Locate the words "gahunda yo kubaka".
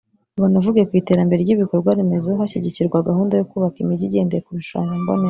3.07-3.75